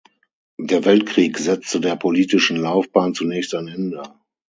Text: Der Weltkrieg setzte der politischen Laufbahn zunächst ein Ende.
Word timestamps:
Der 0.57 0.83
Weltkrieg 0.85 1.37
setzte 1.37 1.79
der 1.79 1.95
politischen 1.95 2.57
Laufbahn 2.57 3.13
zunächst 3.13 3.53
ein 3.53 3.67
Ende. 3.67 4.01